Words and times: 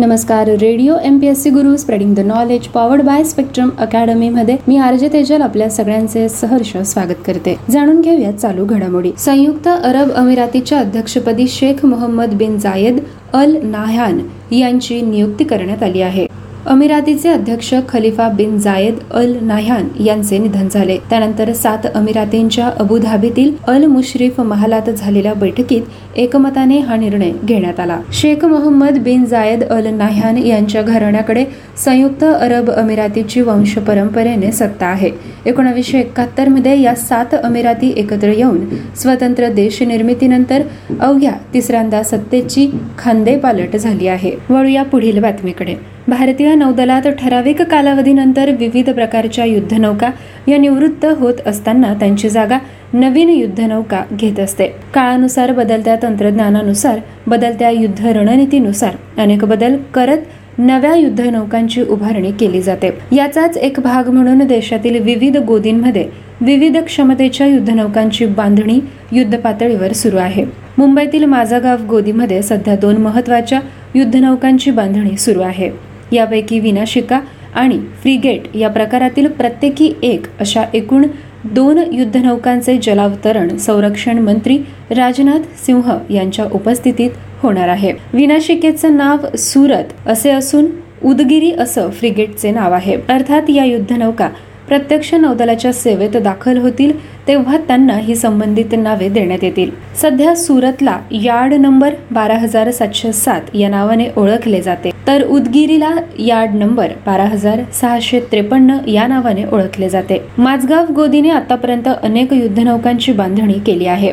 नमस्कार. 0.00 0.48
Radio 0.48 0.94
M 1.04 1.18
P 1.18 1.26
S 1.26 1.42
C 1.42 1.50
Guru 1.50 1.76
spreading 1.76 2.14
the 2.14 2.20
knowledge 2.20 2.66
powered 2.66 3.02
by 3.02 3.24
spectrum 3.24 3.70
अकॅडमीमध्ये 3.78 4.56
मी 4.68 4.76
RJ 4.76 5.08
Tejal 5.12 5.42
आपल्या 5.42 5.68
सगळ्यांचे 5.70 6.28
सहर्ष 6.28 6.76
स्वागत 6.76 7.20
करते. 7.26 7.56
जाणून 7.70 8.00
घेऊया 8.00 8.32
चालू 8.32 8.64
घडामोडी. 8.64 9.12
संयुक्त 9.18 9.68
अरब 9.68 10.12
अमिरातीच्या 10.12 10.78
अध्यक्षपदी 10.78 11.48
शेख 11.48 11.84
मोहम्मद 11.86 12.34
बिन 12.34 12.58
जायद 12.58 12.98
अल 13.32 13.56
नाह्यान 13.62 14.20
यांची 14.52 15.00
नियुक्ती 15.02 15.44
करण्यात 15.44 15.82
आली 15.82 16.02
आहे. 16.02 16.26
अमिरातीचे 16.66 17.28
अध्यक्ष 17.28 17.74
खलिफा 17.88 18.28
बिन 18.28 18.58
जायद 18.58 18.94
अल 19.10 19.36
नाह्यान 19.42 19.88
यांचे 20.04 20.38
निधन 20.38 20.68
झाले. 20.68 20.96
त्यानंतर 21.10 21.52
सात 21.52 21.86
अमिरातींच्या 21.94 22.70
अबुधाबीतील 22.78 23.52
अल 23.68 23.84
मुश्रीफ 23.84 24.40
महालात 24.40 24.90
झालेल्या 24.90 25.34
बैठकीत 25.34 25.82
एकमताने 26.16 26.78
हा 26.78 26.96
निर्णय 26.96 27.30
घेण्यात 27.44 27.80
आला. 27.80 28.00
शेख 28.12 28.44
मोहम्मद 28.44 28.98
बिन 28.98 29.24
जायद 29.24 29.64
अल 29.64 29.86
नाह्यान 29.86 30.38
यांच्या 30.38 30.82
घराण्याकडे 30.82 31.44
संयुक्त 31.84 32.24
अरब 32.24 32.70
अमिरातीची 32.70 33.40
वंश 33.40 33.74
परंपरेने 33.78 34.52
सत्ता 34.52 34.86
आहे. 34.86 35.10
एकोणावीसशे 35.46 35.98
एकाहत्तरमध्ये 35.98 36.80
या 36.80 36.94
सात 36.94 37.34
अमिराती 37.42 37.92
एकत्र 37.96 38.28
येऊन 38.28 38.60
स्वतंत्र 38.96 39.48
देश 39.48 39.82
निर्मितीनंतर 39.82 40.62
अवघ्या 41.00 41.32
तिसऱ्यांदा 41.54 42.02
सत्तेची 42.02 42.70
खांदेपालट 42.98 43.76
झाली 43.76 44.06
आहे. 44.06 44.32
वळूया 44.50 44.82
पुढील 44.82 45.18
बातमीकडे. 45.18 45.99
भारतीय 46.08 46.54
नौदलात 46.54 47.06
ठराविक 47.18 47.60
कालावधीनंतर 47.62 48.50
विविध 48.50 48.90
प्रकारच्या 48.90 49.44
युद्धनौका 49.44 50.10
या 50.48 50.58
निवृत्त 50.58 51.04
होत 51.18 51.34
असताना 51.46 51.92
त्यांची 51.94 52.28
जागा 52.28 52.58
नवीन 52.92 53.28
युद्धनौका 53.28 54.02
घेत 54.12 54.40
असते. 54.40 54.66
काळानुसार 54.94 55.52
बदलत्या 55.52 55.96
तंत्रज्ञानानुसार 56.02 56.98
बदलत्या 57.26 57.70
युद्ध 57.70 58.06
रणनीतीनुसार 58.06 58.94
अनेक 59.18 59.44
बदल 59.44 59.76
करत 59.94 60.58
नव्या 60.58 60.94
युद्धनौकांची 60.94 61.82
उभारणी 61.82 62.30
केली 62.30 62.62
जाते. 62.62 62.90
याचाच 63.12 63.56
एक 63.56 63.80
भाग 63.80 64.08
म्हणून 64.08 64.46
देशातील 64.46 65.02
विविध 65.02 65.36
गोदींमध्ये 65.36 66.06
विविध 66.40 66.76
क्षमतेच्या 66.76 67.46
युद्धनौकांची 67.46 68.26
बांधणी 68.26 68.80
युद्ध 69.12 69.38
पातळीवर 69.38 69.92
सुरू 69.92 70.16
आहे. 70.16 70.44
मुंबईतील 70.78 71.24
माझा 71.24 71.58
गाव 71.58 71.84
गोदीमध्ये 71.86 72.42
सध्या 72.42 72.76
दोन 72.76 72.96
महत्त्वाच्या 72.96 73.60
युद्धनौकांची 73.94 74.70
बांधणी 74.70 75.16
सुरू 75.16 75.40
आहे. 75.40 75.89
यापैकी 76.12 76.60
विनाशिका 76.60 77.20
आणि 77.54 77.78
फ्रिगेट 77.78 78.56
या 78.56 78.68
प्रकारातील 78.68 79.26
प्रत्येकी 79.26 79.92
एक 80.02 80.26
अशा 80.40 80.62
एकूण 80.74 81.06
दोन 81.44 81.78
युद्धनौकांचे 81.92 82.78
जलावतरण 82.82 83.56
संरक्षण 83.56 84.18
मंत्री 84.18 84.58
राजनाथ 84.90 85.38
सिंह 85.66 85.98
यांच्या 86.10 86.44
उपस्थितीत 86.44 87.10
होणार 87.42 87.68
आहे. 87.68 87.92
विनाशिकेचं 88.12 88.96
नाव 88.96 89.36
सुरत 89.36 89.84
असे 90.06 90.30
असून 90.30 90.66
उदगिरी 91.04 91.52
असं 91.52 91.90
फ्रिगेटचे 91.90 92.50
नाव 92.50 92.72
आहे. 92.72 92.96
अर्थात 93.08 93.50
या 93.50 93.64
युद्धनौका 93.64 94.28
प्रत्यक्ष 94.70 95.14
नौदलाच्या 95.14 95.72
सेवेत 95.72 96.16
दाखल 96.16 96.58
होतील 96.58 96.92
तेव्हा 97.28 97.56
त्यांना 97.58 97.94
ही 97.94 98.14
संबंधित 98.16 98.74
नावे 98.78 99.08
देण्यात 99.08 99.44
येतील. 99.44 99.70
सध्या 99.96 100.34
सुरतला 100.36 100.96
यार्ड 101.12 101.54
नंबर 101.54 101.94
बारा 102.10 102.34
हजार 102.34 102.70
सातशे 102.70 103.12
सात 103.12 103.54
या 103.54 103.68
नावाने 103.68 104.06
ओळखले 104.16 104.60
जाते. 104.62 104.90
तर 105.06 105.22
उदगिरीला 105.24 105.90
यार्ड 106.18 106.54
नंबर 106.54 106.92
बारा 107.06 107.24
हजार 107.24 107.60
सहाशे 107.80 108.20
त्रेपन्न 108.20 108.76
या 108.88 109.06
नावाने 109.06 109.44
ओळखले 109.44 109.88
जाते. 109.88 110.22
माझगाव 110.38 110.92
गोदीने 110.92 111.30
आतापर्यंत 111.30 111.88
अनेक 112.02 112.32
युद्धनौकांची 112.32 113.12
बांधणी 113.12 113.58
केली 113.66 113.86
आहे. 113.86 114.12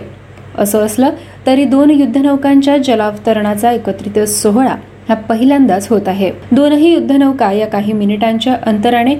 असं 0.57 0.85
असलं 0.85 1.09
तरी 1.45 1.65
दोन 1.65 1.91
युद्धनौकांच्या 1.91 2.77
जलावतरणाचा 2.77 3.71
एकत्रित 3.71 4.23
सोहळा 4.23 4.75
हा 5.09 5.15
पहिल्यांदाच 5.15 5.87
होत 5.87 6.07
आहे. 6.07 6.31
दोनही 6.51 6.93
युद्धनौका 6.93 7.51
या 7.51 7.67
काही 7.67 7.93
मिनिटांच्या 7.93 8.57
अंतराने 8.65 9.15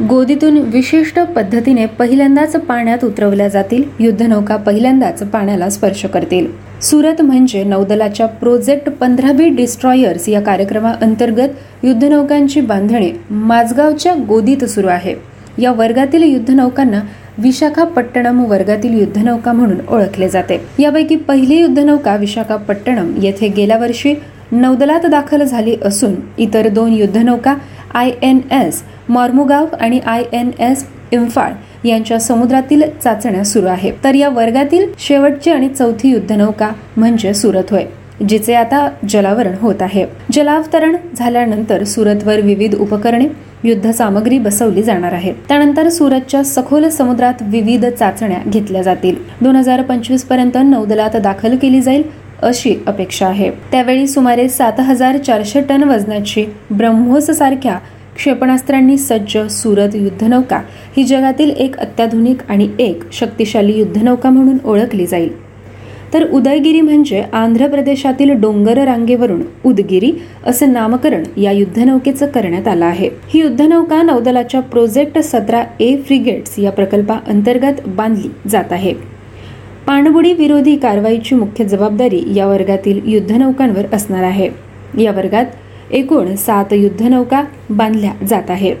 गोदीतून 0.00 0.56
विशिष्ट 0.58 1.18
पद्धतीने 1.20 1.84
पहिल्यांदाच 1.86 2.54
पाण्यात 2.56 3.04
उतरवल्या 3.04 3.48
जातील. 3.48 3.82
युद्धनौका 4.00 4.56
पहिल्यांदाच 4.56 5.22
पाण्याला 5.22 5.68
स्पर्श 5.70 6.04
करतील. 6.04 6.46
सुरत 6.82 7.20
म्हणजे 7.22 7.62
नौदलाच्या 7.64 8.26
प्रोजेक्ट 8.26 8.88
पंधरा 8.90 9.32
बी 9.32 9.48
डिस्ट्रॉयर्स 9.48 10.28
या 10.28 10.40
कार्यक्रमाअंतर्गत 10.40 11.84
युद्धनौकांची 11.84 12.60
बांधणी 12.60 13.10
माझगावच्या 13.30 14.14
गोदीत 14.28 14.64
सुरू 14.64 14.86
आहे. 14.86 15.14
या 15.58 15.72
वर्गातील 15.72 16.22
युद्धनौकांना 16.22 17.00
विशाखापट्टणम 17.38 18.44
वर्गातील 18.44 18.98
युद्धनौका 18.98 19.52
म्हणून 19.52 19.78
ओळखले 19.88 20.28
जाते. 20.28 20.60
यापैकी 20.78 21.16
पहिली 21.16 21.60
युद्धनौका 21.60 22.16
विशाखापट्टणम 22.16 23.12
येथे 23.22 23.48
गेल्या 23.48 23.78
वर्षी 23.78 24.14
नौदलात 24.52 25.06
दाखल 25.06 25.42
झाली 25.42 25.76
असून 25.84 26.14
इतर 26.38 26.68
दोन 26.68 26.92
युद्धनौका 26.92 27.54
आय 27.94 28.10
एन 28.22 28.38
एस 28.52 28.82
मॉर्मोगाव 29.08 29.66
आणि 29.80 30.00
आय 30.06 30.22
एन 30.32 30.50
एस 30.58 30.84
इम्फाळ 31.12 31.52
यांच्या 31.88 32.18
समुद्रातील 32.20 32.82
चाचण्या 33.04 33.44
सुरू 33.44 33.66
आहेत. 33.66 33.92
तर 34.04 34.14
या 34.14 34.28
वर्गातील 34.28 34.86
शेवटची 34.98 35.50
आणि 35.50 35.68
चौथी 35.68 36.10
युद्धनौका 36.10 36.70
म्हणजे 36.96 37.34
सुरत 37.34 37.70
होय 37.70 37.84
जिचे 38.28 38.54
आता 38.54 38.88
जलावरण 39.08 39.54
होत 39.60 39.82
आहे. 39.82 40.04
जलावतरण 40.32 40.96
झाल्यानंतर 41.16 41.84
सुरतवर 41.84 42.40
विविध 42.40 42.74
उपकरणे 42.74 43.26
युद्ध 43.64 43.90
सामग्री 43.90 44.38
बसवली 44.38 44.82
जाणार 44.82 45.12
आहे 45.12 45.32
त्यानंतर 45.48 45.88
सुरतच्या 45.88 46.42
सखोल 46.44 46.88
समुद्रात 46.88 47.42
विविध 47.42 47.86
चाचण्या 47.88 48.38
घेतल्या 48.46 48.82
जातील. 48.82 49.16
दोन 49.40 49.56
हजार 49.56 49.82
पंचवीसपर्यंत 49.82 50.58
नौदलात 50.64 51.16
दाखल 51.16 51.56
केली 51.56 51.80
जाईल 51.80 52.02
अशी 52.42 52.74
अपेक्षा 52.86 53.26
आहे. 53.26 53.50
त्यावेळी 53.72 54.06
सुमारे 54.06 54.48
सात 54.48 54.80
हजार 54.80 55.16
चारशे 55.16 55.60
टन 55.60 55.82
वजनाची 55.82 56.44
ब्रह्मोस 56.70 57.30
सारख्या 57.30 57.78
क्षेपणास्त्रांनी 58.16 58.98
सज्ज 58.98 59.38
सुरत 59.38 59.94
युद्धनौका 59.94 60.62
ही 60.96 61.04
जगातील 61.04 61.50
एक 61.50 61.76
अत्याधुनिक 61.76 62.36
आणि 62.48 62.68
एक 62.78 63.02
शक्तिशाली 63.12 63.78
युद्धनौका 63.78 64.30
म्हणून 64.30 64.56
ओळखली 64.64 65.06
जाईल. 65.06 65.44
तर 66.12 66.30
उदयगिरी 66.30 66.80
म्हणजे 66.80 67.24
आंध्र 67.32 67.66
प्रदेशातील 67.66 68.30
डोंगर 68.30 68.78
रांगेवरून 68.78 69.42
उदगिरी 69.64 70.12
असं 70.46 70.72
नामकरण 70.72 71.40
या 71.40 71.52
युद्धनौकेचं 71.52 72.26
करण्यात 72.26 72.68
आलं 72.68 72.84
आहे. 72.84 73.08
ही 73.28 73.40
युद्धनौका 73.40 74.02
नौदलाच्या 74.02 74.60
प्रोजेक्ट 74.60 75.18
सतरा 75.18 75.64
ए 75.80 75.96
फ्रिगेट्स 75.96 76.58
या 76.58 76.72
प्रकल्पाअंतर्गत 76.72 77.86
बांधली 77.86 78.28
जात 78.48 78.72
आहे. 78.72 78.94
पाणबुडी 79.86 80.32
विरोधी 80.34 80.76
कारवाईची 80.76 81.34
मुख्य 81.34 81.64
जबाबदारी 81.64 82.22
या 82.34 82.46
वर्गातील 82.46 83.00
युद्धनौकांवर 83.04 83.86
असणार 83.92 84.22
आहे. 84.22 84.48
या 84.98 85.12
वर्गात 85.12 85.44
एकूण 85.90 86.34
सात 86.34 86.72
युद्धनौका 86.72 87.44
बांधल्या 87.70 88.12
जात 88.26 88.50
आहे 88.50 88.74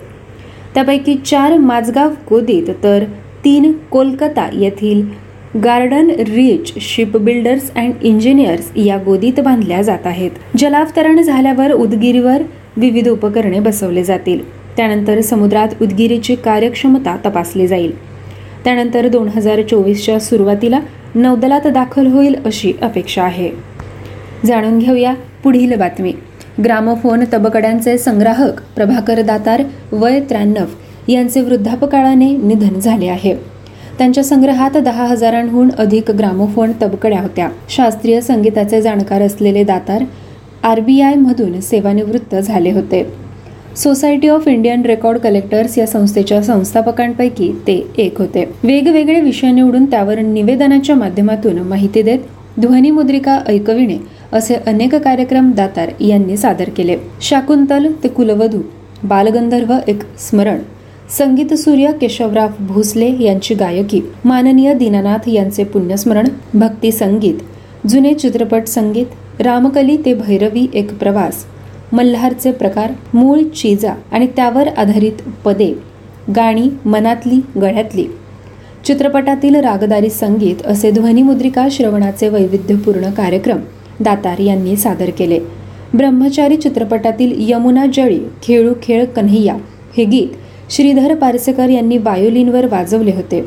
त्यापैकी 0.74 1.14
चार 1.14 1.58
माझगाव 1.58 2.10
गोदीत 2.30 2.70
तर 2.82 3.04
तीन 3.44 3.72
कोलकाता 3.72 4.48
येथील 4.52 5.24
Garden 5.64 6.10
Reach 6.10 6.72
Shipbuilders 7.16 7.74
and 7.74 7.92
Engineers 8.02 8.70
या 8.76 8.98
गोदीत 8.98 9.40
बांधल्या 9.40 9.82
जात 9.82 10.06
आहेत. 10.06 10.30
जलावतरण 10.58 11.22
झाल्यावर 11.22 11.72
उदगिरीवर 11.72 12.42
विविध 12.76 13.08
उपकरणे 13.08 13.60
बसवले 13.60 14.04
जातील. 14.04 14.50
त्यानंतर 14.76 15.20
समुद्रात 15.20 15.68
उदगिरीची 15.82 16.34
कार्यक्षमता 16.34 17.16
तपासली 17.26 17.66
जाईल. 17.66 17.98
त्यानंतर 18.64 19.08
दोन 19.08 19.28
हजार 19.28 19.62
चोवीसच्या 19.62 20.20
सुरुवातीला 20.20 20.80
नौदलात 21.14 21.66
दाखल 21.66 22.06
होईल 22.06 22.34
अशी 22.44 22.72
अपेक्षा 22.82 23.22
आहे. 23.22 23.50
जाणून 24.46 24.78
घेऊया 24.78 25.14
पुढील 25.42 25.74
बातमी. 25.74 26.12
ग्रामोफोन 26.62 27.24
तबकड्यांचे 27.32 27.98
संग्राहक 27.98 28.60
प्रभाकर 28.76 29.22
दातार 29.22 29.62
वय 29.92 30.20
त्र्याण्णव 30.20 30.64
यांचे 31.08 31.40
वृद्धापकाळाने 31.40 32.36
निधन 32.36 32.80
झाले 32.80 33.06
आहे. 33.06 33.34
त्यांच्या 33.98 34.24
संग्रहात 34.24 34.76
दहा 34.76 35.06
हजारांहून 35.06 35.70
अधिक 35.78 36.10
ग्रामोफोन 36.10 36.72
तबकड्या 36.82 37.20
होत्या. 37.20 37.48
शास्त्रीय 37.68 38.20
संगीताचे 38.20 38.82
जाणकार 38.82 39.22
असलेले 39.22 39.64
दातार 39.64 40.04
आरबीआय 40.62 41.14
मधून 41.14 41.60
सेवानिवृत्त 41.60 42.34
झाले 42.34 42.70
होते. 42.70 43.24
Society 43.76 44.28
of 44.28 44.48
Indian 44.48 44.82
Record 44.82 45.18
Collectors 45.18 45.78
या 45.78 45.86
संस्थेच्या 45.86 46.42
संस्थापकांपैकी 46.42 47.52
ते 47.66 47.90
एक 47.98 48.18
होते. 48.18 48.44
वेगवेगळे 48.62 49.20
विषय 49.20 49.50
निवडून 49.50 49.84
त्यावर 49.84 50.18
निवेदनाच्या 50.18 50.96
माध्यमातून 50.96 51.58
माहिती 51.58 52.02
देत 52.02 52.18
ध्वनिमुद्रिका 52.60 53.38
ऐकविणे 53.48 53.96
असे 54.32 54.54
अनेक 54.66 54.94
कार्यक्रम 54.94 55.50
दातार 55.52 55.90
यांनी 56.00 56.36
सादर 56.36 56.68
केले. 56.76 56.96
शाकुंतल 57.22 57.86
ते 58.02 58.08
कुलवधू 58.08 58.60
बालगंधर्व 59.04 59.74
एक 59.88 60.02
स्मरण 60.18 60.58
संगीत 61.18 61.54
सूर्य 61.54 61.90
केशवराव 62.00 62.48
भोसले 62.60 63.10
यांची 63.22 63.54
गायकी 63.54 64.00
माननीय 64.24 64.74
दीनानाथ 64.74 65.28
यांचे 65.28 65.64
पुण्यस्मरण 65.64 66.28
भक्ती 66.54 66.92
संगीत 66.92 67.88
जुने 67.88 68.14
चित्रपट 68.14 68.66
संगीत 68.66 69.40
रामकली 69.40 69.96
ते 70.04 70.14
भैरवी 70.14 70.66
एक 70.74 70.98
प्रवास 70.98 71.44
मल्हारचे 71.92 72.52
प्रकार 72.52 72.92
मूळ 73.14 73.42
चिजा 73.54 73.94
आणि 74.12 74.26
त्यावर 74.26 74.68
आधारित 74.68 75.22
पदे 75.44 75.72
गाणी 76.36 76.68
मनातली 76.84 77.40
गळ्यातली. 77.60 78.06
चित्रपटातील 78.86 79.54
रागदारी 79.54 80.08
संगीत 80.10 80.66
असे 80.66 80.90
ध्वनिमुद्रिका 80.90 81.66
श्रवणाचे 81.70 82.28
वैविध्यपूर्ण 82.28 83.10
कार्यक्रम 83.10 83.58
दातार 84.00 84.38
यांनी 84.38 84.76
सादर 84.76 85.10
केले. 85.10 85.38
ब्रह्मचारी 85.94 86.56
चित्रपटातील 86.56 87.34
यमुना 87.50 87.84
जळी 87.86 88.18
खेळू 88.42 88.72
खेळ 88.82 89.04
कन्हैया 89.04 89.54
हे 89.96 90.04
गीत 90.04 90.72
श्रीधर 90.72 91.14
पारसेकर 91.14 91.68
यांनी 91.68 91.98
वायोलिनवर 91.98 92.66
वाजवले 92.66 93.12
होते. 93.14 93.40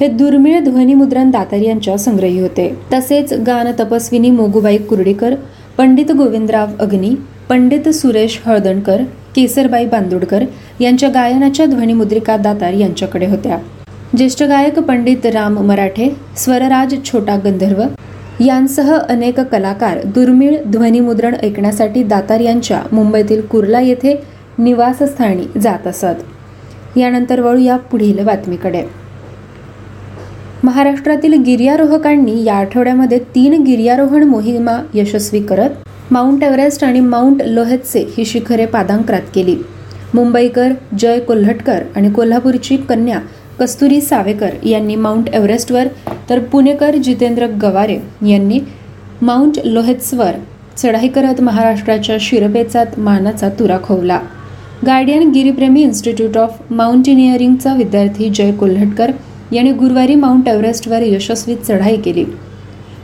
हे 0.00 0.06
दुर्मिळ 0.08 0.58
ध्वनिमुद्रण 0.64 1.30
दातार 1.30 1.60
यांच्या 1.60 1.96
संग्रही 1.98 2.40
होते. 2.40 2.68
तसेच 2.92 3.32
गान 3.46 3.70
तपस्विनी 3.80 4.30
मोगूबाई 4.30 4.78
कुर्डीकर 4.78 5.34
पंडित 5.78 6.10
गोविंदराव 6.12 6.68
अग्नी 6.80 7.10
पंडित 7.48 7.88
सुरेश 7.88 8.40
हळदणकर 8.46 9.02
केसरबाई 9.36 9.86
बांदोडकर 9.86 10.44
यांच्या 10.80 11.08
गायनाच्या 11.08 11.66
ध्वनिमुद्रिका 11.66 12.36
दातार 12.36 12.72
यांच्याकडे 12.72 13.26
होत्या. 13.26 13.58
ज्येष्ठ 14.16 14.42
गायक 14.42 14.78
पंडित 14.78 15.24
राम 15.26 15.58
मराठे 15.66 16.08
स्वरराज 16.38 16.94
छोटा 17.04 17.36
गंधर्व 17.44 17.82
यांसह 18.40 18.92
अनेक 18.94 19.40
कलाकार 19.52 20.00
दुर्मिळ 20.14 20.56
ध्वनिमुद्रण 20.66 21.34
ऐकण्यासाठी 21.42 22.02
दातार 22.02 22.40
यांच्या 22.40 22.80
मुंबईतील 22.92 23.40
कुर्ला 23.46 23.80
येथे 23.80 24.14
निवासस्थानी 24.58 25.60
जात 25.60 25.86
असत. 25.86 26.22
यानंतर 26.96 27.40
वळूया 27.40 27.76
पुढील 27.90 28.24
बातमीकडे. 28.24 28.82
महाराष्ट्रातील 30.64 31.34
गिर्यारोहकांनी 31.46 32.42
या 32.44 32.54
आठवड्यामध्ये 32.54 33.18
तीन 33.34 33.62
गिर्यारोहण 33.62 34.22
मोहिमा 34.22 34.80
यशस्वी 34.94 35.40
करत 35.40 35.88
माउंट 36.10 36.42
एव्हरेस्ट 36.44 36.84
आणि 36.84 37.00
माउंट 37.00 37.42
लोहेत्से 37.46 38.06
ही 38.16 38.24
शिखरे 38.24 38.66
पादांक्रात 38.66 39.22
केली. 39.34 39.56
मुंबईकर 40.14 40.72
जय 40.98 41.18
कोल्हटकर 41.18 41.82
आणि 41.96 42.10
कोल्हापूरची 42.10 42.76
कन्या 42.88 43.18
कस्तुरी 43.58 44.00
सावेकर 44.00 44.54
यांनी 44.66 44.94
माउंट 44.96 45.28
एव्हरेस्टवर 45.34 45.88
तर 46.30 46.38
पुणेकर 46.52 46.96
जितेंद्र 46.96 47.46
गवारे 47.62 47.98
यांनी 48.28 48.58
माउंट 49.22 49.58
लोहेत्सवर 49.64 50.36
चढाई 50.76 51.08
करत 51.08 51.40
महाराष्ट्राच्या 51.40 52.16
शिरपेचात 52.20 52.98
मानाचा 52.98 53.48
तुरा 53.58 53.76
खोवला. 53.82 54.18
गार्डियन 54.86 55.30
गिरीप्रेमी 55.32 55.82
इन्स्टिट्यूट 55.82 56.38
ऑफ 56.38 56.56
माउंटेनिअरिंगचा 56.70 57.74
विद्यार्थी 57.74 58.30
जय 58.30 58.50
कोल्हटकर 58.52 59.10
यांनी 59.52 59.72
गुरुवारी 59.72 60.14
माउंट 60.14 60.48
एव्हरेस्टवर 60.48 61.02
यशस्वी 61.02 61.54
चढाई 61.68 61.96
केली. 61.96 62.24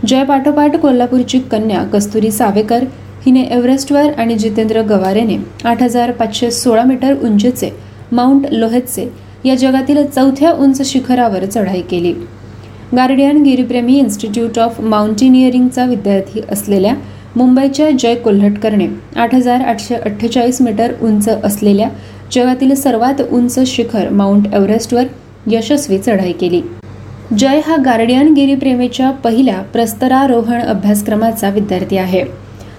जय 0.07 0.25
पाठोपाठ 0.25 0.77
कोल्हापूरची 0.77 1.39
कन्या 1.51 1.83
कस्तुरी 1.93 2.31
सावेकर 2.33 2.85
हिने 3.25 3.43
एव्हरेस्टवर 3.45 4.13
आणि 4.19 4.35
जितेंद्र 4.39 4.83
गवारेने 4.83 5.37
आठ 5.65 5.83
हजार 5.83 6.11
पाचशे 6.11 6.51
सोळा 6.51 6.85
मीटर 6.85 7.15
उंचीचे 7.23 7.71
माउंट 8.13 8.47
लोहेतचे 8.51 9.09
या 9.45 9.55
जगातील 9.55 10.07
चौथ्या 10.07 10.53
उंच 10.53 10.83
शिखरावर 10.83 11.45
चढाई 11.45 11.81
केली. 11.81 12.13
गार्डियन 12.97 13.43
गिरीप्रेमी 13.43 13.99
इन्स्टिट्यूट 13.99 14.59
ऑफ 14.59 14.81
माउंटेनिअरिंगचा 14.81 15.85
विद्यार्थी 15.85 16.41
असलेल्या 16.51 16.95
मुंबईच्या 17.37 17.91
जय 17.91 18.15
कोल्हटकरने 18.15 18.87
आठ 19.17 19.35
हजार 19.35 19.61
आठशे 19.61 19.95
अठ्ठेचाळीस 19.95 20.63
मीटर 20.63 20.93
उंच 21.03 21.29
असलेल्या 21.29 21.89
जगातील 22.33 22.75
सर्वात 22.75 23.23
उंच 23.31 23.59
शिखर 23.67 24.09
माउंट 24.09 24.55
एव्हरेस्टवर 24.55 25.03
यशस्वी 25.47 25.99
चढाई 25.99 26.33
केली. 26.33 26.61
जय 27.39 27.61
हा 27.67 27.77
गार्डियन 27.77 28.35
गिरीप्रेमीच्या 28.35 29.11
पहिल्या 29.11 29.59
प्रस्तरारोहण 29.59 30.61
अभ्यासक्रमाचा 30.61 31.51
विद्यार्थी 31.51 31.97
आहे. 31.97 32.25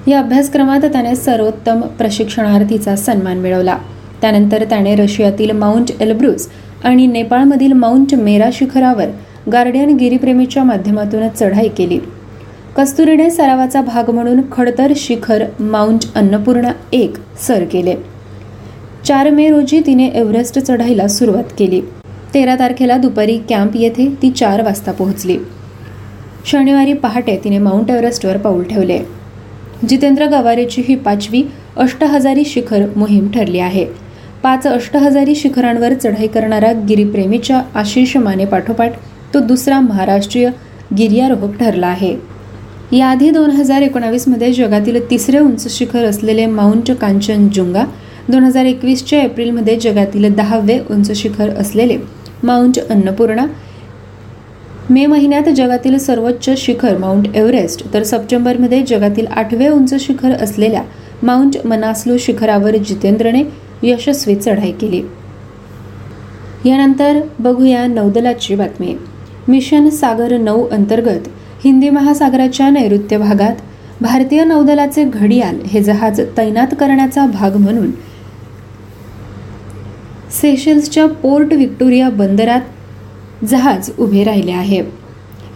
या 0.08 0.20
अभ्यासक्रमात 0.20 0.80
त्याने 0.80 1.16
सर्वोत्तम 1.16 1.82
प्रशिक्षणार्थीचा 1.82 2.96
सन्मान 2.96 3.38
मिळवला. 3.38 3.78
त्यानंतर 4.22 4.64
त्याने 4.64 4.96
रशियातील 4.96 5.52
माउंट 5.52 5.92
एल्ब्रुस 6.02 6.48
आणि 6.84 7.08
नेपाळमधील 7.08 7.74
माउंट 7.74 8.16
मेरा 8.16 8.50
शिखरावर 8.54 9.06
गार्डियन 9.52 9.96
गिरीप्रेमीच्या 9.96 10.64
माध्यमातून 10.64 11.28
चढाई 11.30 11.68
केली. 11.68 12.00
कस्तुरीने 12.78 13.30
सरावाचा 13.30 13.82
भाग 13.82 14.10
म्हणून 14.10 14.42
खडतर 14.52 14.94
शिखर 14.96 15.44
माउंट 15.60 16.00
अन्नपूर्णा 16.16 16.72
एक 16.94 17.14
सर 17.42 17.64
केले. 17.64 17.96
चार 19.06 19.30
मे 19.30 19.50
रोजी 19.50 19.82
तिने 19.86 20.08
एव्हरेस्ट 20.08 20.60
चढाईला 20.60 21.08
सुरुवात 21.08 21.44
केली. 21.60 21.82
तेरा 22.34 22.56
तारखेला 22.56 22.98
दुपारी 22.98 23.38
कॅम्प 23.50 23.72
येथे 23.76 24.08
ती 24.22 24.30
चार 24.30 24.62
वाजता 24.62 24.92
पोहोचली. 24.92 25.38
शनिवारी 26.46 26.94
पहाटे 26.94 27.40
तिने 27.44 27.58
माउंट 27.58 27.90
एव्हरेस्टवर 27.90 28.38
पाऊल 28.38 28.64
ठेवले. 28.64 29.00
जितेंद्र 29.90 30.26
गवारेची 30.26 30.84
ही 30.88 30.96
पाचवी 30.96 31.44
अष्टहजारी 31.78 32.46
शिखर 32.46 32.86
मोहीम 32.96 33.32
ठरली 33.32 33.60
आहे. 33.60 33.86
पाच 34.44 34.66
अष्टहजारी 34.68 35.36
शिखरांवर 35.36 35.94
चढाई 35.94 36.28
करणारा 36.28 36.72
गिरीप्रेमीच्या 36.90 37.62
आशिष 37.80 38.16
माने 38.18 38.46
पाठोपाठ 38.46 38.94
तो 39.34 39.40
दुसरा 39.40 39.80
महाराष्ट्रीय 39.80 40.50
गिर्यारोहक 40.98 41.58
ठरला 41.60 41.88
आहे. 41.88 42.16
याआधी 42.92 43.30
दोन 43.32 43.50
हजार 43.50 43.82
एकोणावीसमध्ये 43.82 44.52
जगातील 44.54 45.00
तिसरे 45.10 45.40
उंच 45.40 45.68
शिखर 45.78 46.06
असलेले 46.06 46.46
माउंट 46.46 46.92
कांचनजुंगा 46.92 47.84
दोन 48.30 48.44
हजार 48.44 48.66
एकवीसच्या 48.66 49.22
एप्रिलमध्ये 49.24 49.76
जगातील 49.80 50.34
दहावे 50.36 50.80
उंच 50.90 51.12
शिखर 51.18 51.50
असलेले 51.50 51.98
माउंट 52.44 52.80
अन्नपूर्णा 52.90 53.46
मे 54.90 55.06
महिन्यात 55.06 55.50
जगातील 55.56 55.98
सर्वोच्च 55.98 56.50
शिखर 56.58 56.98
माउंट 56.98 57.36
एव्हरेस्ट 57.36 57.84
तर 57.94 58.04
सप्टेंबरमध्ये 58.04 58.82
जगातील 58.88 59.28
आठवे 59.28 59.68
उंच 59.68 59.94
शिखर 60.00 60.32
असलेल्या 60.34 60.82
माउंट 61.24 61.58
मनास्लू 61.66 62.18
शिखरावर 62.18 62.76
जितेंद्रने 62.78 63.44
यशस्वी 63.84 64.36
चढाई 64.36 64.72
केली. 64.72 65.02
यानंतर 66.66 67.20
बघूया 67.40 67.86
नौदलाची 67.88 68.56
बातमी. 68.56 68.96
मिशन 69.48 69.90
सागर 69.90 70.38
नऊ 70.38 70.68
अंतर्गत 70.68 71.28
हिंदी 71.64 71.90
महासागराच्या 71.90 72.70
नैऋत्य 72.70 73.18
भागात 73.18 73.56
भारतीय 74.02 74.44
नौदलाचे 74.44 75.04
घडियाल 75.04 75.60
हे 75.62 75.82
जहाज 75.84 76.22
तैनात 76.38 76.68
करण्याचा 76.80 77.26
भाग 77.26 77.56
म्हणून 77.56 77.92
सेशल्सच्या 80.32 81.06
पोर्ट 81.08 81.54
विक्टोरिया 81.54 82.10
बंदरात 82.10 83.46
जहाज 83.46 83.90
उभे 84.00 84.24
राहिले 84.24 84.52
आहे. 84.52 84.82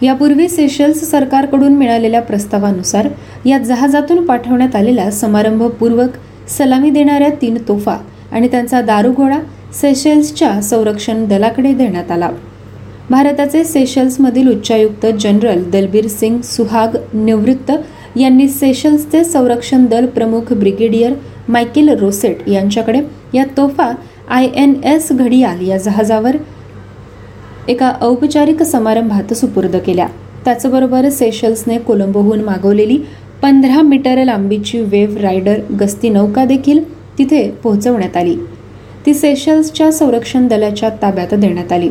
यापूर्वी 0.02 0.48
सेशल्स 0.48 1.10
सरकारकडून 1.10 1.72
मिळालेल्या 1.72 2.20
प्रस्तावानुसार 2.22 3.08
या 3.44 3.58
जहाजातून 3.58 4.24
पाठवण्यात 4.26 4.76
आलेला 4.76 5.10
समारंभपूर्वक 5.10 6.08
सलामी 6.48 6.90
देणाऱ्या 6.90 7.30
तीन 7.42 7.58
तोफा 7.68 7.96
आणि 8.32 8.48
त्यांचा 8.48 8.80
दारुगोळा 8.82 9.38
सेशल्सच्या 9.80 10.60
संरक्षण 10.60 11.24
दलाकडे 11.28 11.72
देण्यात 11.74 12.10
आला. 12.10 12.30
भारताचे 13.10 13.64
सेशल्समधील 13.64 14.48
उच्चायुक्त 14.48 15.06
जनरल 15.20 15.62
दलबीर 15.70 16.06
सिंग 16.06 16.40
सुहाग 16.40 16.96
निवृत्त 17.14 17.72
यांनी 18.16 18.48
सेशल्सचे 18.48 19.24
संरक्षण 19.24 19.86
दल 19.86 20.06
प्रमुख 20.06 20.52
ब्रिगेडियर 20.52 21.12
मायकेल 21.48 21.88
रोसेट 21.88 22.48
यांच्याकडे 22.48 23.00
या 23.34 23.44
तोफा 23.56 23.90
आय 24.28 24.46
एन 24.54 24.74
एस 24.84 25.12
घडियाल 25.12 25.66
या 25.68 25.76
जहाजावर 25.76 26.36
एका 27.68 27.92
औपचारिक 28.00 28.62
समारंभात 28.62 29.32
सुपूर्द 29.34 29.76
केल्या. 29.76 30.06
त्याचबरोबर 30.44 31.08
सेशल्सने 31.08 31.78
कोलंबोहून 31.78 32.40
मागवलेली 32.40 32.98
पंधरा 33.42 33.82
मीटर 33.82 34.24
लांबीची 34.24 34.80
वेव्ह 34.80 35.20
रायडर 35.20 35.60
गस्ती 35.80 36.08
नौका 36.08 36.44
देखील 36.44 36.80
तिथे 37.18 37.50
पोहोचवण्यात 37.62 38.16
आली. 38.16 38.36
ती 39.06 39.14
सेशल्सच्या 39.14 39.92
संरक्षण 39.92 40.46
दलाच्या 40.48 40.88
ताब्यात 41.02 41.34
देण्यात 41.34 41.72
आली. 41.72 41.88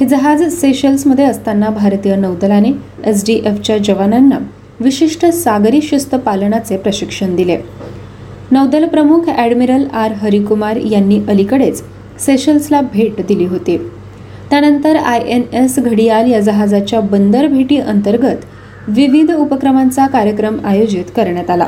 हे 0.00 0.06
जहाज 0.06 0.42
सेशल्समध्ये 0.54 1.24
असताना 1.24 1.68
भारतीय 1.68 2.16
नौदलाने 2.16 2.70
एस 3.04 3.24
डी 3.26 3.34
एफच्या 3.44 3.78
जवानांना 3.78 4.38
विशिष्ट 4.80 5.26
सागरी 5.26 5.80
शिस्त 5.82 6.14
पालनाचे 6.14 6.76
प्रशिक्षण 6.76 7.36
दिले. 7.36 7.56
नौदल 8.52 8.86
प्रमुख 8.86 9.28
ॲडमिरल 9.28 9.84
आर. 9.92 10.12
हरिकुमार 10.12 10.76
यांनी 10.76 11.20
अलीकडेच 11.28 11.82
सेशल्सला 12.20 12.80
भेट 12.80 13.20
दिली 13.28 13.44
होती. 13.44 13.76
त्यानंतर 14.50 14.96
आय 14.96 15.20
एन 15.26 15.42
एस 15.52 15.78
घडियाल 15.78 16.30
या 16.30 16.40
जहाजाच्या 16.40 17.00
बंदर 17.00 17.46
भेटी 17.46 17.76
अंतर्गत 17.76 18.44
विविध 18.88 19.30
उपक्रमांचा 19.30 20.06
कार्यक्रम 20.06 20.56
आयोजित 20.64 21.04
करण्यात 21.16 21.50
आला. 21.50 21.66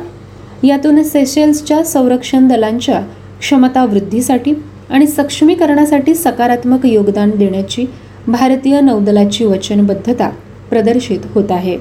यातून 0.62 1.02
सेशेल्सच्या 1.02 1.82
संरक्षण 1.84 2.48
दलांच्या 2.48 3.00
क्षमता 3.40 3.84
वृद्धीसाठी 3.84 4.52
आणि 4.90 5.06
सक्षमीकरणासाठी 5.06 6.14
सकारात्मक 6.14 6.86
योगदान 6.86 7.30
देण्याची 7.30 7.86
भारतीय 8.28 8.80
नौदलाची 8.80 9.44
वचनबद्धता 9.44 10.28
प्रदर्शित 10.70 11.18
होत 11.34 11.50
आहे. 11.50 11.76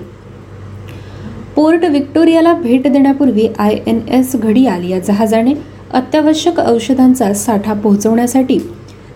पोर्ट 1.55 1.85
विक्टोरियाला 1.85 2.53
भेट 2.53 2.87
देण्यापूर्वी 2.87 3.47
आय 3.59 3.77
एन 3.87 3.99
एस 4.09 4.35
घडियाल 4.35 4.89
या 4.91 4.99
जहाजाने 4.99 5.53
अत्यावश्यक 5.93 6.59
औषधांचा 6.59 7.33
साठा 7.33 7.73
पोहोचवण्यासाठी 7.73 8.59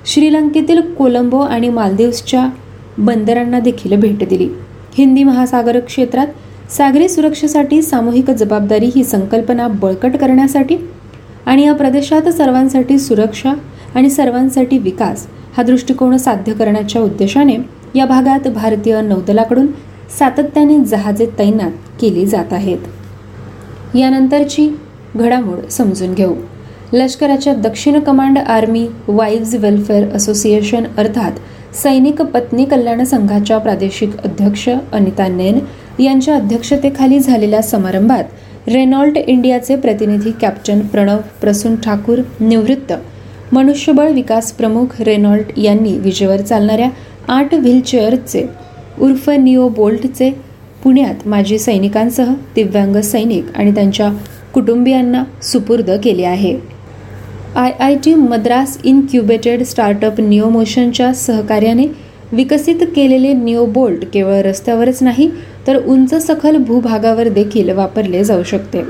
श्रीलंकेतील 0.05 0.81
कोलंबो 0.81 1.39
आणि 1.39 1.69
मालदीव्सच्या 1.69 2.47
बंदरांना 2.97 3.59
देखील 3.59 3.99
भेट 3.99 4.27
दिली. 4.29 4.49
हिंदी 4.97 5.23
महासागर 5.23 5.79
क्षेत्रात 5.79 6.27
सागरी 6.69 7.07
सुरक्षेसाठी 7.09 7.81
सामूहिक 7.81 8.29
जबाबदारी 8.31 8.89
ही 8.95 9.03
संकल्पना 9.03 9.67
बळकट 9.67 10.15
करण्यासाठी 10.17 10.77
आणि 11.45 11.63
या 11.63 11.73
प्रदेशात 11.73 12.29
सर्वांसाठी 12.29 12.99
सुरक्षा 12.99 13.53
आणि 13.95 14.09
सर्वांसाठी 14.09 14.77
विकास 14.77 15.27
हा 15.57 15.63
दृष्टिकोन 15.63 16.17
साध्य 16.17 16.53
करण्याच्या 16.53 17.01
उद्देशाने 17.01 17.57
या 17.95 18.05
भागात 18.05 18.47
भारतीय 18.47 19.01
नौदलाकडून 19.01 19.67
सातत्याने 20.19 20.77
जहाजे 20.79 21.25
तैनात 21.39 21.71
केली 22.01 22.25
जात 22.25 22.53
आहेत. 22.53 22.77
यानंतरची 23.95 24.69
घडामोड 25.15 25.67
समजून 25.67 26.13
घेऊ. 26.13 26.33
लष्कराच्या 26.93 27.53
दक्षिण 27.53 27.99
Command 27.99 28.37
Army 28.37 28.87
Wives 29.07 29.55
Welfare 29.55 30.07
Association 30.15 30.83
अर्थात 30.97 31.75
सैनिक 31.75 32.21
पत्नी 32.21 32.65
कल्याण 32.65 33.03
संघाच्या 33.03 33.57
प्रादेशिक 33.57 34.17
अध्यक्ष 34.17 34.69
अनिता 34.69 35.27
नैन 35.27 35.59
यांच्या 35.99 36.35
अध्यक्षतेखाली 36.35 37.19
झालेल्या 37.19 37.61
समारंभात 37.61 38.23
रेनॉल्ट 38.67 39.17
इंडियाचे 39.17 39.75
प्रतिनिधी 39.75 40.31
कॅप्टन 40.41 40.79
प्रणव 40.79 41.17
प्रसून 41.41 41.75
ठाकूर 41.75 42.19
निवृत्त. 42.39 42.93
मनुष्यबळ 43.51 44.09
विकास 44.09 44.51
प्रमुख 44.51 45.01
रेनॉल्ट 45.01 45.59
यांनी 45.59 45.97
विजेवर 45.97 46.41
चालणाऱ्या 46.41 46.89
आठ 47.27 47.53
व्हीलचेअरचे 47.53 48.45
उर्फ 48.99 49.29
निओ 49.29 49.67
बोल्टचे 49.69 50.31
पुण्यात 50.83 51.27
माजी 51.27 51.59
सैनिकांसह 51.59 52.33
दिव्यांग 52.55 53.01
सैनिक 53.01 53.45
आणि 53.55 53.71
त्यांच्या 53.71 54.11
कुटुंबियांना 54.53 55.23
सुपूर्द 55.43 55.91
केले 56.03 56.23
आहे. 56.23 56.55
I 57.55 57.71
I 57.79 57.95
T 57.95 58.13
Madras 58.15 58.77
incubated 58.83 59.63
startup 59.63 60.21
निओमोशनच्या 60.21 61.13
सहकार्याने 61.13 61.83
विकसित 62.31 62.75
केलेले 62.95 63.33
निओबोल्ट 63.33 64.05
केवळ 64.13 64.41
रस्त्यावरच 64.41 65.03
नाही 65.03 65.29
तर 65.67 65.77
उंच 65.85 66.13
सखल 66.27 66.57
भूभागावर 66.57 67.27
देखील 67.29 67.69
वापरले 67.69 68.23
जाऊ 68.23 68.43
शकते 68.43 68.81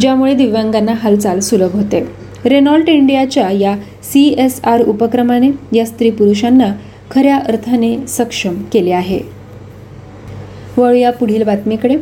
ज्यामुळे 0.00 0.34
दिव्यांगांना 0.34 0.92
हालचाल 0.92 1.40
सुलभ 1.40 1.74
होते. 1.74 2.06
रेनॉल्ट 2.44 2.88
इंडियाच्या 2.88 3.50
या 3.50 3.76
सी 4.02 4.34
एस 4.38 4.60
आर 4.64 4.82
उपक्रमाने 4.82 5.50
या 5.72 5.86
स्त्री 5.86 6.10
पुरुषांना 6.10 6.72
खऱ्या 7.10 7.36
अर्थाने 7.36 7.96
सक्षम 8.08 8.54
केले 8.72 8.92
आहे. 8.92 9.20
वळूया 10.76 11.10
पुढील 11.10 11.42
बातमीकडे. 11.42 11.96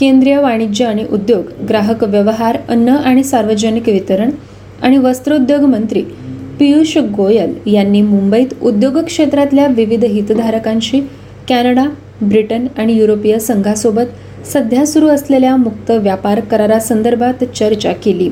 केंद्रीय 0.00 0.36
वाणिज्य 0.36 0.84
आणि 0.84 1.04
उद्योग 1.12 1.44
ग्राहक 1.68 2.04
व्यवहार 2.04 2.58
अन्न 2.68 2.88
आणि 2.88 3.24
सार्वजनिक 3.24 3.88
वितरण 3.88 4.30
आणि 4.82 4.98
वस्त्रोद्योग 4.98 5.60
मंत्री 5.60 6.02
पियुष 6.58 6.96
गोयल 6.98 7.54
यांनी 7.66 8.00
मुंबईत 8.02 8.54
उद्योग 8.62 8.98
क्षेत्रातल्या 8.98 9.66
विविध 9.66 10.04
हितधारकांशी 10.04 11.00
कॅनडा 11.48 11.84
ब्रिटन 12.22 12.66
आणि 12.78 12.92
युरोपीय 12.92 13.38
संघासोबत 13.38 14.46
सध्या 14.46 14.86
सुरू 14.86 15.08
असलेल्या 15.08 15.56
मुक्त 15.56 15.90
व्यापार 15.90 16.40
करारासंदर्भात 16.40 17.44
चर्चा 17.44 17.92
केली. 17.92 18.30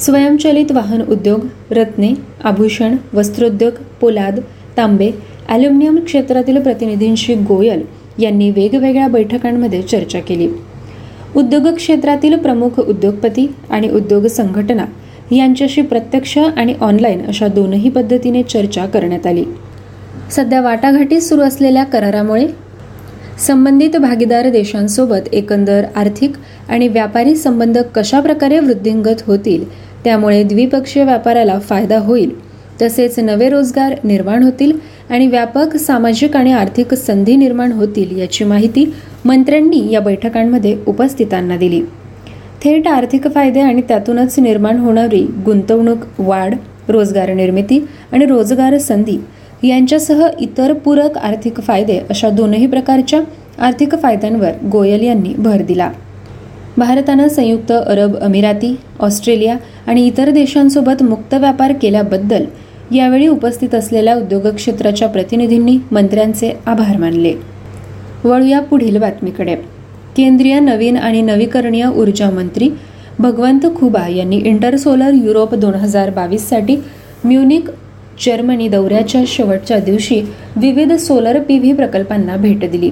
स्वयंचलित 0.00 0.72
वाहन 0.72 1.02
उद्योग 1.02 1.46
रत्ने 1.70 2.12
आभूषण 2.44 2.96
वस्त्रोद्योग 3.12 3.72
पोलाद 4.00 4.40
तांबे 4.76 5.10
ॲल्युमिनियम 5.48 5.98
क्षेत्रातील 5.98 6.60
प्रतिनिधींशी 6.60 7.34
गोयल 7.34 7.82
यांनी 8.18 8.50
वेगवेगळ्या 8.50 9.08
बैठकांमध्ये 9.08 9.82
चर्चा 9.82 10.20
केली. 10.20 10.48
उद्योग 11.36 11.68
क्षेत्रातील 11.68 12.36
प्रमुख 12.36 12.80
उद्योगपती 12.80 13.46
आणि 13.70 13.90
उद्योग 13.90 14.26
संघटना 14.26 14.84
यांच्याशी 15.32 15.82
प्रत्यक्ष 15.82 16.38
आणि 16.38 16.74
ऑनलाईन 16.80 17.24
अशा 17.26 17.46
दोनही 17.48 17.90
पद्धतीने 17.90 18.42
चर्चा 18.42 18.86
करण्यात 18.86 19.26
आली. 19.26 19.44
सध्या 20.30 20.60
वाटाघाटीत 20.60 21.20
सुरू 21.20 21.42
असलेल्या 21.42 21.84
करारामुळे 21.84 22.46
संबंधित 23.38 23.96
भागीदार 23.96 24.48
देशांसोबत 24.50 25.28
एकंदर 25.32 25.84
आर्थिक 25.96 26.32
आणि 26.68 26.88
व्यापारी 26.88 27.34
संबंध 27.36 27.78
कशाप्रकारे 27.94 28.58
वृद्धिंगत 28.58 29.22
होतील 29.26 29.64
त्यामुळे 30.04 30.42
द्विपक्षीय 30.42 31.04
व्यापाराला 31.04 31.58
फायदा 31.58 31.98
होईल 31.98 32.30
तसेच 32.82 33.18
नवे 33.18 33.48
रोजगार 33.48 33.94
निर्माण 34.04 34.42
होतील 34.42 34.72
आणि 35.10 35.26
व्यापक 35.26 35.76
सामाजिक 35.76 36.36
आणि 36.36 36.52
आर्थिक 36.52 36.94
संधी 36.94 37.36
निर्माण 37.36 37.72
होतील 37.72 38.18
याची 38.18 38.44
माहिती 38.44 38.92
मंत्र्यांनी 39.24 39.86
या 39.90 40.00
बैठकांमध्ये 40.00 40.76
उपस्थितांना 40.86 41.56
दिली. 41.56 41.82
थेट 42.64 42.88
आर्थिक 42.88 43.26
फायदे 43.28 43.60
आणि 43.60 43.82
त्यातूनच 43.88 44.38
निर्माण 44.38 44.78
होणारी 44.78 45.22
गुंतवणूक 45.46 45.98
वाढ 46.18 46.54
रोजगार 46.88 47.32
निर्मिती 47.34 47.78
आणि 48.12 48.26
रोजगार 48.26 48.78
संधी 48.78 49.18
यांच्यासह 49.64 50.26
इतर 50.40 50.72
पूरक 50.72 51.18
आर्थिक 51.18 51.60
फायदे 51.60 51.98
अशा 52.10 52.28
दोनही 52.28 52.66
प्रकारच्या 52.66 53.20
आर्थिक 53.58 53.94
फायद्यांवर 53.94 54.50
गोयल 54.72 55.02
यांनी 55.02 55.34
भर 55.38 55.62
दिला. 55.62 55.90
भारतानं 56.76 57.28
संयुक्त 57.28 57.72
अरब 57.72 58.16
अमिराती 58.16 58.74
ऑस्ट्रेलिया 59.00 59.56
आणि 59.86 60.06
इतर 60.06 60.30
देशांसोबत 60.30 61.02
मुक्त 61.02 61.34
व्यापार 61.34 61.72
केल्याबद्दल 61.72 62.44
यावेळी 62.94 63.26
उपस्थित 63.26 63.74
असलेल्या 63.74 64.14
उद्योग 64.14 64.46
क्षेत्राच्या 64.46 65.08
प्रतिनिधींनी 65.08 65.78
मंत्र्यांचे 65.90 66.52
आभार 66.66 66.96
मानले. 66.96 67.34
वळूया 68.24 68.60
पुढील 68.60 68.96
बातमीकडे. 68.96 69.56
केंद्रीय 70.16 70.58
नवीन 70.60 70.96
आणि 70.96 71.20
नवीकरणीय 71.22 71.86
ऊर्जा 71.86 72.30
मंत्री 72.30 72.68
भगवंत 73.18 73.66
खुबा 73.76 74.06
यांनी 74.08 74.36
इंटरसोलर 74.38 75.12
युरोप 75.14 75.54
दोन 75.54 75.74
हजार 75.74 76.10
बावीससाठी 76.10 76.76
म्युनिक 77.24 77.68
जर्मनी 78.24 78.68
दौऱ्याच्या 78.68 79.22
शेवटच्या 79.26 79.78
दिवशी 79.78 80.20
विविध 80.56 80.92
सोलर 80.92 81.38
पी 81.38 81.58
व्ही 81.58 81.72
प्रकल्पांना 81.72 82.36
भेट 82.36 82.70
दिली. 82.70 82.90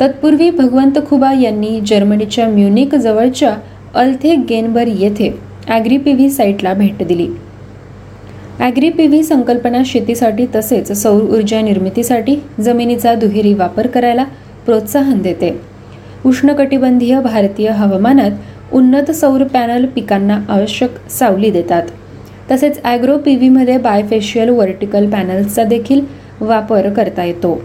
तत्पूर्वी 0.00 0.48
भगवंत 0.50 0.98
खुबा 1.08 1.32
यांनी 1.32 1.80
जर्मनीच्या 1.86 2.48
म्युनिक 2.48 2.94
जवळच्या 2.94 3.54
अल्थे 3.94 4.34
गेनबर 4.48 4.88
येथे 4.88 5.30
ॲग्री 5.68 5.96
पी 5.96 6.12
व्ही 6.12 6.30
साईटला 6.30 6.74
भेट 6.74 7.02
दिली. 7.08 7.28
ॲग्री 8.58 8.90
पी 8.90 9.06
व्ही 9.06 9.22
संकल्पना 9.22 9.82
शेतीसाठी 9.86 10.46
तसेच 10.54 10.92
सौर 11.02 11.22
ऊर्जा 11.36 11.60
निर्मितीसाठी 11.60 12.36
जमिनीचा 12.60 13.14
दुहेरी 13.14 13.54
वापर 13.54 13.86
करायला 13.86 14.24
प्रोत्साहन 14.66 15.20
देते. 15.22 15.56
उष्णकटिबंधीय 16.26 17.20
भारतीय 17.20 17.68
हवामानात 17.68 18.30
उन्नत 18.72 19.10
सौर 19.10 19.44
पॅनल 19.44 19.86
पिकांना 19.86 20.40
आवश्यक 20.48 21.10
सावली 21.10 21.50
देतात. 21.50 21.82
तसेच 22.50 22.80
ॲग्रो 22.84 23.18
पी 23.18 23.36
व्हीमध्ये 23.36 23.78
बायफेशियल 23.78 24.48
वर्टिकल 24.48 25.10
पॅनल्सचा 25.10 25.64
देखील 25.64 26.00
वापर 26.40 26.88
करता 26.90 27.24
येतो. 27.24 27.62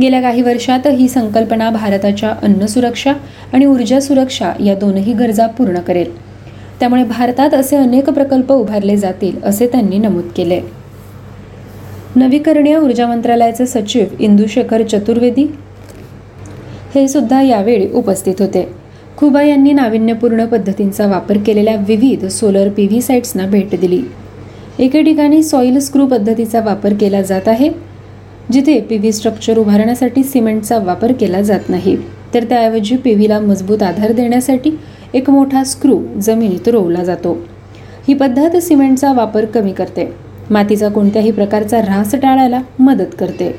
गेल्या 0.00 0.20
काही 0.20 0.42
वर्षात 0.42 0.86
ही 0.86 1.08
संकल्पना 1.08 1.70
भारताच्या 1.70 2.34
अन्न 2.42 2.66
सुरक्षा 2.66 3.12
आणि 3.52 3.66
ऊर्जा 3.66 4.00
सुरक्षा 4.00 4.52
या 4.64 4.74
दोनही 4.74 5.12
गरजा 5.12 5.46
पूर्ण 5.46 5.78
करेल. 5.78 6.32
त्यामुळे 6.80 7.04
भारतात 7.04 7.54
असे 7.54 7.76
अनेक 7.76 8.10
प्रकल्प 8.10 8.52
उभारले 8.52 8.96
जातील 8.96 9.42
असे 9.44 9.66
त्यांनी 9.66 9.98
नमूद 9.98 10.24
केले. 10.36 10.60
नवीकरणीय 12.16 12.76
ऊर्जा 12.76 13.06
मंत्रालयाचे 13.06 13.66
सचिव 13.66 14.04
इंदुशेखर 14.18 14.82
चतुर्वेदी 14.82 15.46
हे 16.94 17.08
सुद्धा 17.08 17.40
यावेळी 17.42 17.88
उपस्थित 17.92 18.34
होते. 18.38 18.68
खुबा 19.16 19.42
यांनी 19.42 19.72
नाविन्यपूर्ण 19.72 20.44
पद्धतींचा 20.44 21.06
वापर 21.06 21.38
केलेल्या 21.46 21.74
विविध 21.88 22.26
सोलर 22.26 22.68
पी 22.68 22.86
व्ही 22.86 23.00
साईट्सना 23.00 23.46
भेट 23.46 23.74
दिली. 23.80 24.02
एके 24.78 25.02
ठिकाणी 25.02 25.42
सॉइल 25.42 25.78
स्क्रू 25.78 26.06
पद्धतीचा 26.06 26.60
वापर 26.60 26.92
केला 26.94 27.22
जात 27.22 27.48
आहे 27.48 27.70
जिथे 28.52 28.80
पी 28.80 28.98
व्ही 28.98 29.12
स्ट्रक्चर 29.12 29.58
उभारण्यासाठी 29.58 30.22
सिमेंटचा 30.22 30.78
वापर 30.78 31.12
केला 31.12 31.40
जात 31.40 31.68
नाही. 31.68 31.96
तर 32.34 32.44
त्याऐवजी 32.44 32.96
पी 32.96 33.14
व्हीला 33.14 33.40
मजबूत 33.40 33.82
आधार 33.82 34.12
देण्यासाठी 34.12 34.70
एक 35.14 35.30
मोठा 35.30 35.64
स्क्रू 35.64 36.00
जमिनीत 36.22 36.68
रोवला 36.68 37.04
जातो. 37.04 37.38
ही 38.08 38.14
पद्धत 38.14 38.56
सिमेंटचा 38.56 39.12
वापर 39.12 39.44
कमी 39.44 39.72
करते. 39.72 40.12
मातीचा 40.50 40.88
कोणत्याही 40.88 41.30
प्रकारचा 41.30 41.78
ऱ्हास 41.78 42.14
टाळायला 42.14 42.60
मदत 42.78 43.14
करते. 43.18 43.54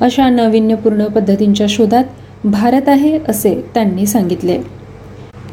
अशा 0.00 0.28
नाविन्यपूर्ण 0.30 1.04
पद्धतींच्या 1.04 1.66
शोधात 1.68 2.04
भारत 2.44 2.88
आहे 2.88 3.18
असे 3.28 3.54
त्यांनी 3.74 4.06
सांगितले. 4.06 4.58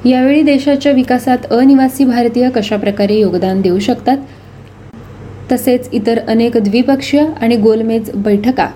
यावेळी 0.05 0.41
देशाच्या 0.41 0.91
विकासात 0.91 1.45
अनिवासी 1.51 2.05
भारतीय 2.05 2.49
कशाप्रकारे 2.49 3.15
योगदान 3.19 3.61
देऊ 3.61 3.79
शकतात? 3.79 4.17
तसेच 5.51 5.89
इतर 5.91 6.19
अनेक 6.27 6.57
द्विपक्षीय 6.57 7.25
आणि 7.41 7.55
गोलमेज 7.55 8.11
बैठका 8.15 8.67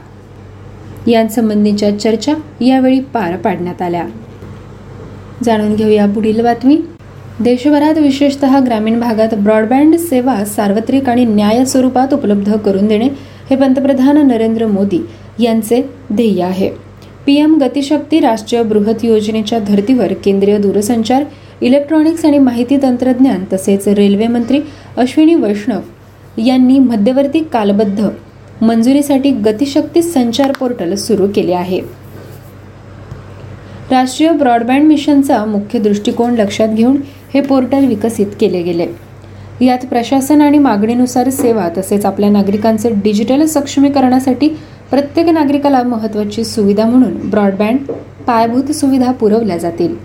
यांसंबंधीच्या 1.07 1.99
चर्चा 1.99 2.33
यावेळी 2.61 2.99
पार 2.99 3.35
पाडण्यात 3.35 3.81
आल्या. 3.81 4.05
जाणून 5.43 5.75
घेऊया 5.75 6.05
पुढील 6.05 6.41
बातमी. 6.41 6.77
देशभरात 7.39 7.97
विशेषतः 7.97 8.59
ग्रामीण 8.59 8.99
भागात 8.99 9.33
ब्रॉडबँड 9.33 9.95
सेवा 9.95 10.43
सार्वत्रिक 10.45 11.09
आणि 11.09 11.25
न्याय 11.25 11.65
स्वरूपात 11.65 12.13
उपलब्ध 12.13 12.55
करून 12.55 12.87
देणे 12.87 13.07
हे 13.49 13.55
पंतप्रधान 13.55 14.27
नरेंद्र 14.27 14.67
मोदी 14.67 14.99
यांचे 15.39 15.81
ध्येय 16.13 16.43
आहे. 16.43 16.69
पी 17.29 17.35
एम 17.37 17.57
गतिशक्ती 17.57 18.19
राष्ट्रीय 18.19 18.61
बृहत 18.63 19.03
योजनेच्या 19.03 19.57
धर्तीवर 19.59 20.13
केंद्रीय 20.13 20.57
दूरसंचार 20.57 21.23
इलेक्ट्रॉनिक्स 21.61 22.23
आणि 22.25 22.37
माहिती 22.39 22.77
तंत्रज्ञान 22.77 23.43
तसेच 23.53 23.87
रेल्वे 23.87 24.27
मंत्री 24.27 24.59
अश्विनी 24.97 25.35
वैष्णव 25.35 26.41
यांनी 26.41 26.79
मध्यवर्ती 26.79 27.39
कालबद्ध 27.53 28.07
मंजुरीसाठी 28.61 29.31
गतिशक्ती 29.45 30.01
संचार 30.01 30.51
पोर्टल 30.51 30.95
सुरू 30.95 31.27
केले 31.35 31.53
आहे. 31.53 31.79
राष्ट्रीय 33.91 34.31
ब्रॉडबँड 34.31 34.87
मिशनचा 34.87 35.43
मुख्य 35.45 35.79
दृष्टिकोन 35.79 36.33
लक्षात 36.35 36.69
घेऊन 36.69 36.97
हे 37.33 37.41
पोर्टल 37.41 37.85
विकसित 37.85 38.33
केले 38.39 38.61
गेले. 38.61 38.87
यात 39.61 39.85
प्रशासन 39.85 40.41
आणि 40.41 40.57
मागणीनुसार 40.57 41.29
सेवा 41.29 41.69
तसेच 41.77 42.05
आपल्या 42.05 42.29
नागरिकांचे 42.29 42.89
डिजिटल 43.03 43.45
सक्षमीकरणासाठी 43.45 44.49
प्रत्येक 44.91 45.27
नागरिकाला 45.27 45.81
महत्त्वाची 45.83 46.43
सुविधा 46.43 46.85
म्हणून 46.85 47.29
ब्रॉडबँड 47.29 47.91
पायाभूत 48.27 48.71
सुविधा 48.71 49.11
पुरवल्या 49.11 49.57
जातील. 49.57 49.95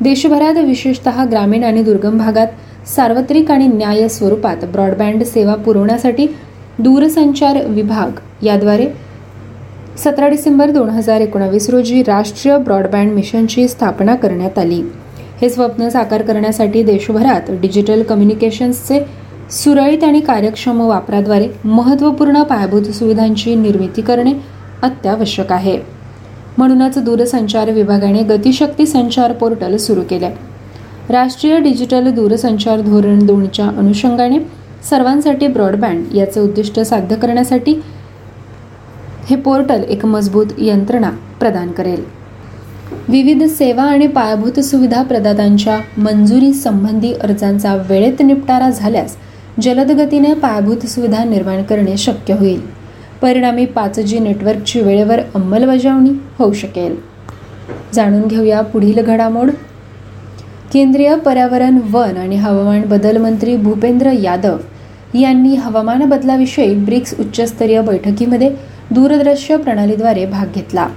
देशभरात 0.00 0.56
विशेषतः 0.56 1.24
ग्रामीण 1.24 1.64
आणि 1.64 1.82
दुर्गम 1.82 2.18
भागात 2.18 2.88
सार्वत्रिक 2.88 3.50
आणि 3.50 3.66
न्याय 3.66 4.08
स्वरूपात 4.08 4.64
ब्रॉडबँड 4.64 5.22
सेवा 5.22 5.54
पुरवण्यासाठी 5.54 6.26
दूरसंचार 6.78 7.64
विभाग 7.66 8.44
याद्वारे 8.44 8.86
सतरा 9.98 10.28
डिसेंबर 10.28 10.70
दोन 10.70 10.88
हजार 10.90 11.20
एकोणावीस 11.20 11.70
रोजी 11.70 12.02
राष्ट्रीय 12.02 12.58
ब्रॉडबँड 12.58 13.12
मिशनची 13.12 13.68
स्थापना 13.68 14.14
करण्यात 14.14 14.58
आली. 14.58 14.82
हे 15.40 15.48
स्वप्न 15.50 15.88
साकार 15.88 16.22
करण्यासाठी 16.22 16.82
देशभरात 16.82 17.50
डिजिटल 17.50 18.02
कम्युनिकेशन्सचे 18.02 19.00
सुरळीत 19.50 20.04
आणि 20.04 20.20
कार्यक्षम 20.20 20.80
वापराद्वारे 20.80 21.48
महत्त्वपूर्ण 21.64 22.42
पायाभूत 22.42 22.82
सुविधांची 22.82 23.54
निर्मिती 23.54 24.02
करणे 24.02 24.32
अत्यावश्यक 24.82 25.52
आहे. 25.52 25.78
म्हणूनच 26.58 26.98
दूरसंचार 26.98 27.70
विभागाने 27.70 28.22
गतिशक्ती 28.22 28.86
संचार 28.86 29.32
पोर्टल 29.32 29.76
सुरू 29.76 30.00
केले. 30.10 30.28
राष्ट्रीय 31.08 31.58
डिजिटल 31.58 32.10
दूरसंचार 32.10 32.80
धोरण 32.80 33.26
दोनच्या 33.26 33.66
अनुषंगाने 33.66 34.38
सर्वांसाठी 34.90 35.46
ब्रॉडबँड 35.46 36.14
याचे 36.14 36.40
उद्दिष्ट 36.40 36.80
साध्य 36.80 37.16
करण्यासाठी 37.16 37.82
हे 39.30 39.36
पोर्टल 39.36 39.82
एक 39.82 40.06
मजबूत 40.06 40.46
यंत्रणा 40.58 41.10
प्रदान 41.40 41.70
करेल. 41.70 42.04
विविध 43.08 43.42
सेवा 43.42 43.82
आणि 43.82 44.06
पायाभूत 44.06 44.60
सुविधा 44.60 45.02
प्रदात्यांच्या 45.02 45.78
मंजुरी 45.98 46.52
संबंधी 46.52 47.12
अर्जांचा 47.12 47.74
वेळेत 47.74 48.22
निपटारा 48.22 48.70
झाल्यास 48.70 49.16
जलदगतीने 49.62 50.34
पायाभूत 50.34 50.86
सुविधा 50.86 51.24
निर्माण 51.24 51.62
करणे 51.62 51.96
शक्य 51.96 52.34
होईल. 52.34 52.60
परिणामी 53.22 53.66
पाच 53.66 54.00
जी 54.00 54.18
नेटवर्कची 54.18 54.80
वेळेवर 54.80 55.20
अंमलबजावणी 55.34 56.10
होऊ 56.38 56.52
शकेल. 56.52 56.96
जाणून 57.94 58.26
घेऊया 58.26 58.60
पुढील 58.60 59.00
घडामोड. 59.02 59.50
केंद्रीय 60.72 61.16
पर्यावरण 61.16 61.78
वन 61.90 62.16
आणि 62.16 62.36
हवामान 62.36 62.82
बदल 62.82 63.16
मंत्री 63.16 63.56
भूपेंद्र 63.56 64.10
यादव 64.10 64.56
यांनी 65.14 65.54
हवामान 65.54 66.04
बदलाविषयी 66.04 66.74
ब्रिक्स 66.74 67.14
उच्चस्तरीय 67.20 67.80
बैठकीमध्ये 67.80 68.50
दूरदृश्य 68.90 69.56
प्रणालीद्वारे 69.56 70.26
भाग 70.26 70.46
घेतला. 70.54 70.88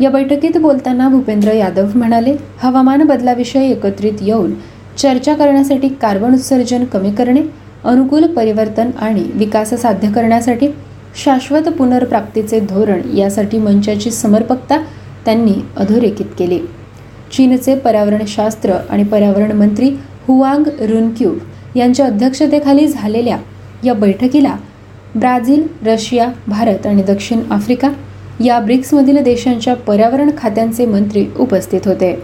या 0.00 0.10
बैठकीत 0.10 0.56
बोलताना 0.56 1.08
भूपेंद्र 1.08 1.52
यादव 1.52 1.86
म्हणाले 1.94 2.36
हवामान 2.62 3.02
बदलाविषयी 3.02 3.70
एकत्रित 3.70 4.12
येऊन 4.20 4.52
चर्चा 4.98 5.34
करण्यासाठी 5.34 5.88
कार्बन 5.88 6.34
उत्सर्जन 6.34 6.84
कमी 6.84 7.12
करणे 7.12 7.65
अनुकूल 7.86 8.26
परिवर्तन 8.26 8.90
आणि 8.98 9.24
विकास 9.34 9.74
साध्य 9.80 10.10
करण्यासाठी 10.12 10.68
शाश्वत 11.24 11.68
पुनर्प्राप्तीचे 11.68 12.60
धोरण 12.60 13.00
यासाठी 13.16 13.58
मंचाची 13.58 14.10
समर्पकता 14.10 14.78
त्यांनी 15.24 15.54
अधोरेखित 15.76 16.26
केली. 16.38 16.58
चीनचे 17.32 17.74
पर्यावरणशास्त्र 17.74 18.72
आणि 18.90 19.04
पर्यावरण 19.04 19.52
मंत्री 19.52 19.90
हुआंग 20.26 20.68
रुनक्यू 20.80 21.32
यांच्या 21.76 22.06
अध्यक्षतेखाली 22.06 22.86
झालेल्या 22.86 23.38
या 23.84 23.94
बैठकीला 23.94 24.54
ब्राझील 25.14 25.62
रशिया 25.86 26.28
भारत 26.48 26.86
आणि 26.86 27.02
दक्षिण 27.02 27.40
आफ्रिका 27.50 27.88
या 28.44 28.58
ब्रिक्समधील 28.60 29.22
देशांच्या 29.22 29.74
पर्यावरण 29.76 30.30
खात्यांचे 30.38 30.86
मंत्री 30.86 31.26
उपस्थित 31.38 31.86
होते. 31.86 32.14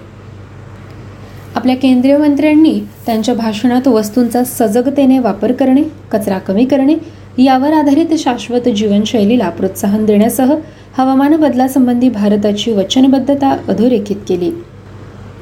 आपल्या 1.54 1.74
केंद्रीय 1.76 2.16
मंत्र्यांनी 2.16 2.78
त्यांच्या 3.06 3.34
भाषणात 3.34 3.88
वस्तूंचा 3.88 4.42
सजगतेने 4.44 5.18
वापर 5.18 5.52
करणे 5.52 5.82
कचरा 6.12 6.38
कमी 6.38 6.64
करणे 6.64 6.94
यावर 7.38 7.72
आधारित 7.72 8.14
शाश्वत 8.18 8.68
जीवनशैलीला 8.68 9.48
प्रोत्साहन 9.48 10.04
देण्यासह 10.04 10.54
हवामान 10.98 11.36
बदलासंबंधी 11.36 12.08
भारताची 12.08 12.72
वचनबद्धता 12.72 13.56
अधोरेखित 13.68 14.16
केली. 14.28 14.50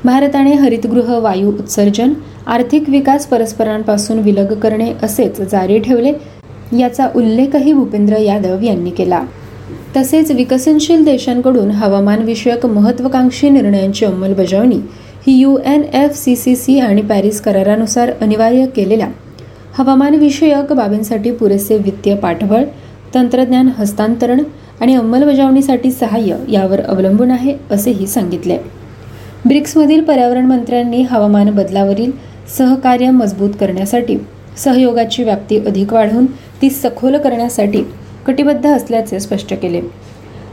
भारताने 0.05 0.53
हरितगृह 0.55 1.17
वायू 1.19 1.49
उत्सर्जन 1.49 2.13
आर्थिक 2.47 2.89
विकास 2.91 3.27
परस्परांपासून 3.27 4.19
विलग 4.19 4.55
करणे 4.55 4.93
असेच 5.03 5.41
जारी 5.41 5.79
ठेवले 5.79 6.13
याचा 6.79 7.09
उल्लेखही 7.15 7.73
भूपेंद्र 7.73 8.17
यादव 8.17 8.63
यांनी 8.63 8.91
केला. 8.91 9.23
तसेच 9.97 10.31
विकसनशील 10.31 11.05
देशांकडून 11.05 11.71
हवामानविषयक 11.71 12.67
महत्त्वाकांक्षी 12.67 13.49
महत्वाकांक्षी 13.49 13.51
निर्णयांची 13.51 14.05
अंमलबजावणी 14.05 14.79
ही 15.27 15.33
U 15.33 15.57
N 15.67 15.83
F 15.95 16.15
C 16.17 16.35
C 16.37 16.55
C 16.57 16.79
आणि 16.81 17.03
पॅरिस 17.03 17.41
करारानुसार 17.41 18.11
अनिवार्य 18.21 18.67
केलेल्या 18.67 19.09
हवामानविषयक 19.79 20.73
बाबींसाठी 20.73 21.31
पुरेसे 21.31 21.77
वित्तीय 21.77 22.15
पाठबळ 22.15 22.65
तंत्रज्ञान 23.15 23.69
हस्तांतरण 23.79 24.43
आणि 24.81 24.95
अंमलबजावणीसाठी 24.95 25.91
सहाय्य 25.91 26.37
यावर 26.49 26.81
अवलंबून 26.81 27.31
आहे 27.31 27.55
असेही 27.71 28.07
सांगितले. 28.07 28.59
ब्रिक्समधील 29.47 30.03
पर्यावरण 30.05 30.47
मंत्र्यांनी 30.47 31.03
हवामान 31.03 31.51
बदलावरील 31.51 32.11
सहकार्य 32.59 33.11
मजबूत 33.11 33.51
करण्यासाठी 33.61 34.17
सहयोगाची 34.57 35.25
व्याप्ती 35.25 35.59
अधिक 35.59 35.93
वाढवून 35.93 36.27
ती 36.63 36.71
सखोल 36.71 37.17
करण्यासाठी 37.17 37.83
कटिबद्ध 38.27 38.67
असल्याचे 38.67 39.21
स्पष्ट 39.21 39.55
केले. 39.55 39.81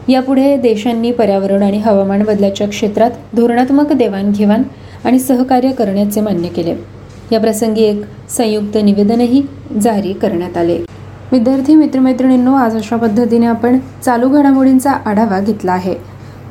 यापुढे 0.09 0.57
देशांनी 0.57 1.11
पर्यावरण 1.11 1.63
आणि 1.63 1.77
हवामान 1.77 2.23
बदलाच्या 2.23 2.67
क्षेत्रात 2.67 3.11
धोरणात्मक 3.33 3.93
देवाणघेवाण 3.93 4.63
आणि 5.05 5.19
सहकार्य 5.19 5.71
करण्याचे 5.71 6.21
मान्य 6.21 6.47
केले. 6.47 6.75
या 7.31 7.39
प्रसंगी 7.39 7.83
एक 7.83 8.01
संयुक्त 8.29 8.77
निवेदनही 8.83 9.43
जारी 9.81 10.13
करण्यात 10.13 10.57
आले. 10.57 10.77
विद्यार्थी 11.31 11.75
मित्रमैत्रिणींनो 11.75 12.53
आज 12.53 12.75
अशा 12.75 12.95
पद्धतीने 12.95 13.45
आपण 13.45 13.77
चालू 14.05 14.29
घडामोडींचा 14.29 14.91
आढावा 14.91 15.39
घेतला 15.39 15.71
आहे. 15.71 15.95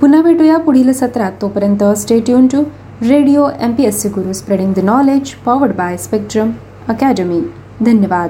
पुन्हा 0.01 0.23
भेटूया 0.23 0.57
पुढील 0.57 0.93
सत्रात. 0.93 1.33
तोपर्यंत 1.43 1.85
stay tuned 2.31 2.47
to 2.47 2.63
radio 3.09 3.49
M 3.61 3.73
P 3.73 3.85
S 3.85 4.03
C 4.03 4.09
Guru 4.09 4.33
spreading 4.33 4.73
the 4.73 4.79
knowledge 4.79 5.31
powered 5.31 5.73
by 5.73 5.97
Spectrum 5.97 6.51
Academy 6.89 7.41
धन्यवाद. 7.81 8.25